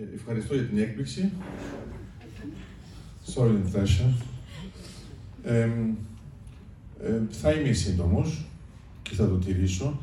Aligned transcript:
Ε, 0.00 0.14
ευχαριστώ 0.14 0.54
για 0.54 0.64
την 0.64 0.78
έκπληξη. 0.78 1.30
Sorry 3.34 3.50
Natasha. 3.50 4.12
Ε, 5.44 5.68
ε, 7.02 7.20
θα 7.30 7.52
είμαι 7.52 7.72
σύντομος 7.72 8.44
και 9.02 9.14
θα 9.14 9.28
το 9.28 9.34
τηρήσω. 9.34 10.00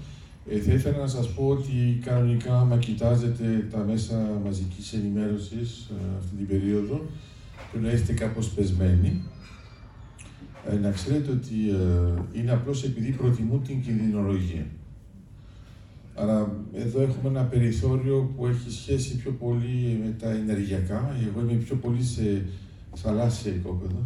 Ε, 0.49 0.59
θα 0.59 0.73
ήθελα 0.73 0.97
να 0.97 1.07
σας 1.07 1.33
πω 1.33 1.47
ότι 1.47 1.99
κανονικά, 2.03 2.59
άμα 2.59 2.77
κοιτάζετε 2.77 3.67
τα 3.71 3.77
μέσα 3.77 4.39
μαζικής 4.43 4.93
ενημέρωσης 4.93 5.89
ε, 5.91 6.17
αυτή 6.17 6.35
την 6.35 6.47
περίοδο, 6.47 7.05
πρέπει 7.71 7.85
να 7.85 7.91
είστε 7.91 8.13
κάπως 8.13 8.49
πεσμένοι. 8.49 9.23
Ε, 10.69 10.75
να 10.75 10.91
ξέρετε 10.91 11.31
ότι 11.31 11.69
ε, 11.69 12.39
είναι 12.39 12.51
απλώς 12.51 12.83
επειδή 12.83 13.11
προτιμούν 13.11 13.63
την 13.63 13.81
κινδυνολογία. 13.81 14.65
Άρα 16.19 16.51
εδώ 16.73 17.01
έχουμε 17.01 17.29
ένα 17.29 17.43
περιθώριο 17.43 18.31
που 18.35 18.47
έχει 18.47 18.71
σχέση 18.71 19.17
πιο 19.17 19.31
πολύ 19.31 20.01
με 20.03 20.15
τα 20.19 20.29
ενεργειακά. 20.29 21.15
Εγώ 21.27 21.41
είμαι 21.41 21.53
πιο 21.53 21.75
πολύ 21.75 22.03
σε 22.03 22.45
θαλάσσια 22.95 23.53
οικόπεδα. 23.53 24.01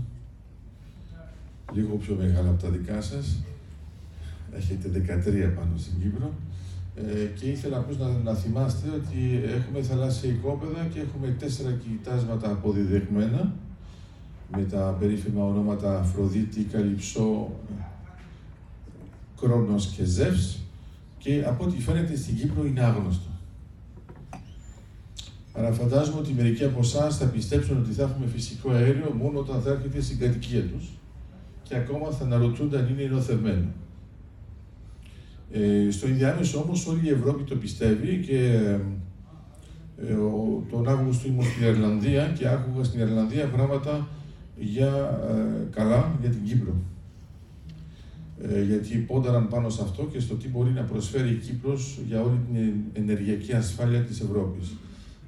Λίγο 1.73 1.95
πιο 1.95 2.15
μεγάλα 2.15 2.49
από 2.49 2.61
τα 2.61 2.69
δικά 2.69 3.01
σας. 3.01 3.43
Έχετε 4.55 4.89
13 4.89 5.55
πάνω 5.55 5.77
στην 5.77 5.93
Κύπρο. 6.01 6.33
Ε, 6.95 7.25
και 7.39 7.45
ήθελα 7.45 7.77
απλώς 7.77 7.97
να, 7.97 8.07
να 8.23 8.33
θυμάστε 8.33 8.89
ότι 8.89 9.41
έχουμε 9.43 9.81
θαλάσσια 9.81 10.29
οικόπεδα 10.29 10.87
και 10.93 10.99
έχουμε 10.99 11.35
τέσσερα 11.39 11.71
κοιτάσματα 11.71 12.51
αποδιδεγμένα 12.51 13.53
με 14.55 14.63
τα 14.63 14.97
περίφημα 14.99 15.43
ονόματα 15.43 15.99
Αφροδίτη, 15.99 16.61
Καλυψό, 16.61 17.51
Κρόνος 19.41 19.87
και 19.87 20.03
Ζεύς 20.03 20.59
και 21.23 21.43
από 21.47 21.63
ό,τι 21.63 21.81
φαίνεται 21.81 22.15
στην 22.15 22.35
Κύπρο 22.35 22.65
είναι 22.65 22.81
άγνωστο. 22.81 23.29
Άρα 25.53 25.71
φαντάζομαι 25.71 26.19
ότι 26.19 26.33
μερικοί 26.33 26.63
από 26.63 26.79
εσάς 26.79 27.17
θα 27.17 27.25
πιστέψουν 27.25 27.77
ότι 27.77 27.91
θα 27.91 28.03
έχουμε 28.03 28.25
φυσικό 28.25 28.71
αέριο 28.71 29.15
μόνο 29.17 29.39
όταν 29.39 29.61
θα 29.61 29.69
έρχεται 29.71 30.01
στην 30.01 30.19
κατοικία 30.19 30.61
τους 30.61 30.89
και 31.63 31.75
ακόμα 31.75 32.09
θα 32.09 32.23
αναρωτούνται 32.23 32.77
αν 32.77 32.87
είναι 32.87 33.01
ενωθευμένο. 33.01 33.67
Ε, 35.51 35.91
στο 35.91 36.07
ενδιάμεσο 36.07 36.59
όμως 36.59 36.87
όλη 36.87 37.05
η 37.05 37.09
Ευρώπη 37.09 37.43
το 37.43 37.55
πιστεύει 37.55 38.23
και 38.27 38.69
ε, 40.07 40.13
ο, 40.13 40.63
τον 40.71 40.87
Αύγουστο 40.87 41.27
ήμουν 41.27 41.43
στην 41.43 41.67
Ιρλανδία 41.67 42.27
και 42.37 42.47
άκουγα 42.47 42.83
στην 42.83 42.99
Ιρλανδία 42.99 43.45
πράγματα 43.45 44.07
για 44.57 45.19
ε, 45.29 45.67
καλά 45.71 46.15
για 46.21 46.29
την 46.29 46.43
Κύπρο. 46.43 46.73
Ε, 48.49 48.63
γιατί 48.63 48.97
πόνταραν 48.97 49.47
πάνω 49.47 49.69
σε 49.69 49.81
αυτό 49.81 50.09
και 50.11 50.19
στο 50.19 50.35
τι 50.35 50.47
μπορεί 50.47 50.71
να 50.71 50.81
προσφέρει 50.81 51.29
η 51.29 51.35
Κύπρος 51.35 51.99
για 52.07 52.21
όλη 52.21 52.39
την 52.53 52.73
ενεργειακή 52.93 53.53
ασφάλεια 53.53 53.99
της 53.99 54.19
Ευρώπης. 54.19 54.75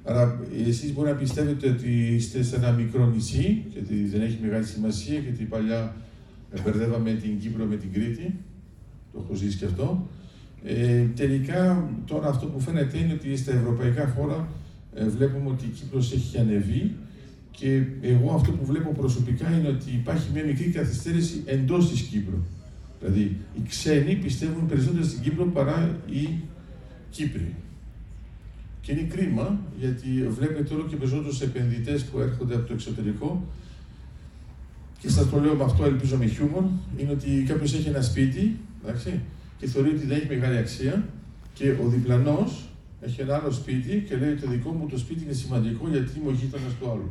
Άρα 0.04 0.40
εσείς 0.66 0.92
μπορεί 0.92 1.08
να 1.08 1.14
πιστεύετε 1.14 1.68
ότι 1.68 2.14
είστε 2.14 2.42
σε 2.42 2.56
ένα 2.56 2.70
μικρό 2.70 3.06
νησί 3.06 3.64
και 3.72 3.78
ότι 3.78 4.04
δεν 4.04 4.20
έχει 4.20 4.38
μεγάλη 4.42 4.64
σημασία 4.64 5.18
γιατί 5.18 5.44
παλιά 5.44 5.96
μπερδεύαμε 6.64 7.12
την 7.12 7.38
Κύπρο 7.38 7.64
με 7.64 7.76
την 7.76 7.92
Κρήτη, 7.92 8.34
το 9.12 9.20
έχω 9.24 9.34
ζήσει 9.34 9.56
και 9.56 9.64
αυτό. 9.64 10.06
Ε, 10.64 11.04
τελικά 11.16 11.90
τώρα 12.06 12.28
αυτό 12.28 12.46
που 12.46 12.60
φαίνεται 12.60 12.98
είναι 12.98 13.12
ότι 13.12 13.36
στα 13.36 13.52
ευρωπαϊκά 13.52 14.12
χώρα 14.16 14.48
ε, 14.94 15.08
βλέπουμε 15.08 15.50
ότι 15.50 15.64
η 15.64 15.68
Κύπρος 15.68 16.12
έχει 16.12 16.38
ανεβεί 16.38 16.92
και 17.50 17.82
εγώ 18.02 18.34
αυτό 18.34 18.52
που 18.52 18.64
βλέπω 18.64 18.92
προσωπικά 18.92 19.58
είναι 19.58 19.68
ότι 19.68 19.90
υπάρχει 19.90 20.28
μια 20.32 20.44
μικρή 20.44 20.64
καθυστέρηση 20.64 21.42
εντός 21.44 21.90
της 21.90 22.00
Κύπρου. 22.00 22.38
Δηλαδή, 23.00 23.36
οι 23.54 23.62
ξένοι 23.68 24.14
πιστεύουν 24.14 24.66
περισσότερο 24.66 25.04
στην 25.04 25.22
Κύπρο 25.22 25.44
παρά 25.44 25.98
οι 26.06 26.28
Κύπροι. 27.10 27.54
Και 28.80 28.92
είναι 28.92 29.02
κρίμα, 29.02 29.60
γιατί 29.78 30.28
βλέπετε 30.28 30.74
όλο 30.74 30.86
και 30.86 30.96
περισσότερους 30.96 31.40
επενδυτές 31.40 32.04
που 32.04 32.18
έρχονται 32.20 32.54
από 32.54 32.66
το 32.66 32.72
εξωτερικό. 32.72 33.46
Και 34.98 35.08
σας 35.08 35.30
το 35.30 35.40
λέω 35.40 35.54
με 35.54 35.64
αυτό, 35.64 35.84
ελπίζω 35.84 36.16
με 36.16 36.26
χιούμορ, 36.26 36.64
είναι 36.96 37.10
ότι 37.10 37.44
κάποιος 37.48 37.74
έχει 37.74 37.88
ένα 37.88 38.02
σπίτι 38.02 38.56
εντάξει, 38.84 39.20
και 39.58 39.66
θεωρεί 39.66 39.88
ότι 39.88 40.06
δεν 40.06 40.16
έχει 40.16 40.26
μεγάλη 40.26 40.56
αξία 40.56 41.08
και 41.54 41.70
ο 41.70 41.88
διπλανός 41.88 42.68
έχει 43.00 43.20
ένα 43.20 43.36
άλλο 43.36 43.50
σπίτι 43.50 44.04
και 44.08 44.16
λέει 44.16 44.30
ότι 44.30 44.40
το 44.40 44.50
δικό 44.50 44.70
μου 44.70 44.86
το 44.86 44.98
σπίτι 44.98 45.24
είναι 45.24 45.32
σημαντικό 45.32 45.88
γιατί 45.88 46.18
είμαι 46.18 46.30
ο 46.30 46.32
γείτονα 46.32 46.64
του 46.80 46.90
άλλου. 46.90 47.10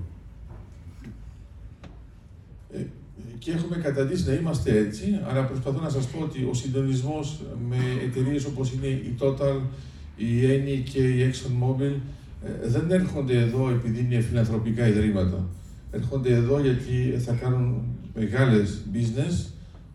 Ε, 3.17 3.37
και 3.37 3.51
έχουμε 3.51 3.77
καταντήσει 3.77 4.27
να 4.27 4.33
είμαστε 4.33 4.77
έτσι, 4.77 5.19
αλλά 5.27 5.45
προσπαθώ 5.45 5.81
να 5.81 5.89
σας 5.89 6.07
πω 6.07 6.19
ότι 6.23 6.47
ο 6.49 6.53
συντονισμός 6.53 7.41
με 7.69 7.77
εταιρείες 8.03 8.45
όπως 8.45 8.71
είναι 8.71 8.87
η 8.87 9.15
Total, 9.19 9.61
η 10.15 10.25
Eni 10.43 10.89
και 10.91 10.99
η 10.99 11.31
ExxonMobil 11.31 11.95
ε, 12.45 12.67
δεν 12.67 12.91
έρχονται 12.91 13.39
εδώ 13.39 13.69
επειδή 13.69 13.99
είναι 13.99 14.21
φιλανθρωπικά 14.21 14.87
ιδρύματα. 14.87 15.49
Έρχονται 15.91 16.33
εδώ 16.33 16.59
γιατί 16.59 17.17
θα 17.25 17.33
κάνουν 17.33 17.81
μεγάλες 18.15 18.81
business, 18.93 19.45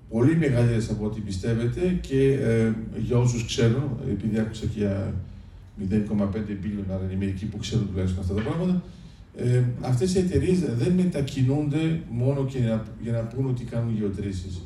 πολύ 0.08 0.36
μεγαλύτερες 0.36 0.90
από 0.90 1.04
ό,τι 1.04 1.20
πιστεύετε 1.20 1.98
και 2.00 2.32
ε, 2.32 2.72
για 2.98 3.16
όσους 3.18 3.46
ξέρουν, 3.46 3.98
επειδή 4.10 4.38
άκουσα 4.38 4.66
και 4.66 4.78
για 4.78 5.14
0,5 5.90 5.94
billion, 6.62 6.84
άρα 6.90 7.04
είναι 7.04 7.16
μερικοί 7.18 7.44
που 7.44 7.58
ξέρουν 7.58 7.88
τουλάχιστον 7.90 8.22
αυτά 8.22 8.34
τα 8.34 8.40
πράγματα, 8.40 8.82
ε, 9.40 9.64
αυτές 9.80 10.14
οι 10.14 10.18
εταιρείες 10.18 10.58
δεν 10.58 10.92
μετακινούνται 10.92 12.00
μόνο 12.10 12.44
και 12.44 12.58
για, 12.58 12.86
για 13.00 13.12
να 13.12 13.20
πούν 13.20 13.46
ότι 13.46 13.64
κάνουν 13.64 13.94
γεωτρήσεις. 13.94 14.62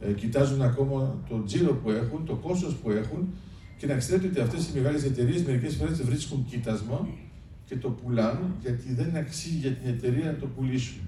Ε, 0.00 0.12
κοιτάζουν 0.12 0.62
ακόμα 0.62 1.18
το 1.28 1.42
τζίρο 1.44 1.74
που 1.74 1.90
έχουν, 1.90 2.24
το 2.26 2.34
κόστος 2.34 2.74
που 2.74 2.90
έχουν 2.90 3.28
και 3.78 3.86
να 3.86 3.96
ξέρετε 3.96 4.26
ότι 4.26 4.40
αυτές 4.40 4.68
οι 4.68 4.70
μεγάλες 4.74 5.04
εταιρείες 5.04 5.42
μερικές 5.42 5.74
φορές 5.74 6.02
βρίσκουν 6.02 6.44
κοίτασμα 6.50 7.08
και 7.66 7.76
το 7.76 7.88
πουλάνε 7.88 8.46
γιατί 8.60 8.94
δεν 8.94 9.16
αξίζει 9.16 9.56
για 9.56 9.70
την 9.70 9.90
εταιρεία 9.90 10.24
να 10.24 10.36
το 10.36 10.46
πουλήσουν. 10.46 11.00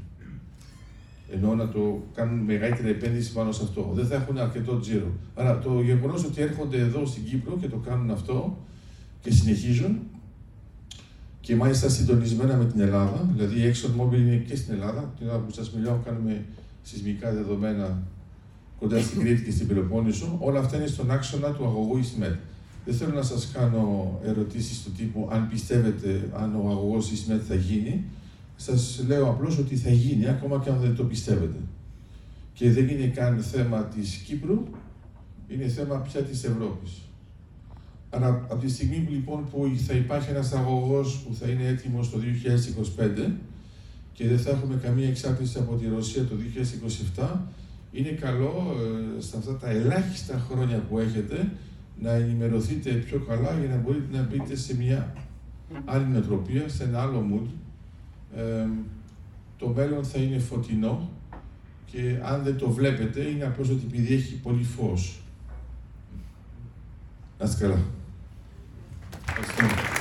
Ενώ 1.33 1.55
να 1.55 1.69
το 1.69 2.03
κάνουν 2.15 2.39
μεγαλύτερη 2.39 2.91
επένδυση 2.91 3.33
πάνω 3.33 3.53
σε 3.53 3.63
αυτό. 3.63 3.91
Δεν 3.95 4.07
θα 4.07 4.15
έχουν 4.15 4.39
αρκετό 4.39 4.79
τζίρο. 4.79 5.13
Άρα 5.35 5.59
το 5.59 5.83
γεγονός 5.83 6.25
ότι 6.25 6.43
έρχονται 6.43 6.79
εδώ 6.79 7.07
στην 7.07 7.25
Κύπρο 7.25 7.57
και 7.61 7.69
το 7.69 7.77
κάνουν 7.77 8.11
αυτό 8.11 8.59
και 9.21 9.33
συνεχίζουν 9.33 9.99
και 11.45 11.57
μάλιστα 11.57 11.89
συντονισμένα 11.89 12.57
με 12.57 12.65
την 12.65 12.81
Ελλάδα. 12.81 13.29
Δηλαδή 13.33 13.61
η 13.61 13.73
ExxonMobil 13.73 14.19
είναι 14.19 14.37
και 14.37 14.57
στην 14.57 14.75
Ελλάδα. 14.75 15.13
Την 15.19 15.29
ώρα 15.29 15.39
που 15.39 15.53
σας 15.53 15.71
μιλάω, 15.71 15.99
κάνουμε 16.05 16.45
σεισμικά 16.83 17.33
δεδομένα 17.33 18.03
κοντά 18.79 19.01
στην 19.01 19.21
Κρήτη 19.21 19.43
και 19.45 19.51
στην 19.51 19.67
Πελοπόννησο. 19.67 20.37
Όλα 20.41 20.59
αυτά 20.59 20.77
είναι 20.77 20.87
στον 20.87 21.11
άξονα 21.11 21.53
του 21.53 21.65
αγωγού 21.65 21.97
Ισμέτ. 21.97 22.35
Δεν 22.85 22.95
θέλω 22.95 23.15
να 23.15 23.23
σας 23.23 23.51
κάνω 23.53 24.19
ερωτήσεις 24.25 24.83
του 24.83 24.91
τύπου 24.91 25.29
αν 25.33 25.49
πιστεύετε 25.49 26.31
αν 26.35 26.55
ο 26.55 26.71
αγωγός 26.71 27.11
Ισμέτ 27.11 27.43
θα 27.49 27.55
γίνει. 27.55 28.05
Σας 28.57 29.05
λέω 29.07 29.29
απλώς 29.29 29.59
ότι 29.59 29.77
θα 29.77 29.91
γίνει, 29.91 30.29
ακόμα 30.29 30.61
και 30.65 30.71
αν 30.71 30.79
δεν 30.81 30.97
το 30.97 31.05
πιστεύετε. 31.05 31.59
Και 32.53 32.71
δεν 32.71 32.89
είναι 32.89 33.07
καν 33.07 33.39
θέμα 33.39 33.85
της 33.85 34.15
Κύπρου, 34.15 34.65
είναι 35.49 35.69
θέμα 35.69 35.97
πια 35.97 36.21
της 36.21 36.45
Ευρώπης. 36.45 36.93
Αλλά 38.15 38.29
από 38.29 38.57
τη 38.57 38.69
στιγμή 38.71 38.97
λοιπόν 39.11 39.49
που 39.51 39.73
θα 39.87 39.95
υπάρχει 39.95 40.31
ένας 40.31 40.53
αγωγός 40.53 41.19
που 41.19 41.35
θα 41.35 41.49
είναι 41.49 41.67
έτοιμος 41.67 42.11
το 42.11 42.19
2025 43.27 43.31
και 44.13 44.29
δεν 44.29 44.39
θα 44.39 44.51
έχουμε 44.51 44.77
καμία 44.83 45.09
εξάρτηση 45.09 45.59
από 45.59 45.75
τη 45.75 45.89
Ρωσία 45.89 46.25
το 46.25 46.35
2027, 47.17 47.29
είναι 47.93 48.09
καλό 48.09 48.77
ε, 49.19 49.21
στα 49.21 49.39
αυτά 49.39 49.57
τα 49.57 49.71
ελάχιστα 49.71 50.47
χρόνια 50.51 50.79
που 50.79 50.99
έχετε 50.99 51.53
να 52.01 52.11
ενημερωθείτε 52.11 52.91
πιο 52.91 53.19
καλά 53.19 53.59
για 53.59 53.69
να 53.69 53.77
μπορείτε 53.77 54.17
να 54.17 54.23
μπείτε 54.23 54.57
σε 54.57 54.77
μια 54.77 55.13
άλλη 55.85 56.07
νοοτροπία, 56.07 56.69
σε 56.69 56.85
ένα 56.85 57.01
άλλο 57.01 57.27
mood. 57.33 57.49
Ε, 58.37 58.67
το 59.59 59.69
μέλλον 59.69 60.05
θα 60.05 60.19
είναι 60.19 60.39
φωτεινό 60.39 61.11
και 61.87 62.19
αν 62.23 62.43
δεν 62.43 62.57
το 62.57 62.71
βλέπετε 62.71 63.21
είναι 63.21 63.45
απλώς 63.45 63.69
ότι 63.69 63.83
επειδή 63.87 64.15
έχει 64.15 64.35
πολύ 64.35 64.65
φως. 64.65 65.23
Να 67.39 67.45
είστε 67.45 67.65
καλά. 67.65 67.79
Thanks, 69.37 69.94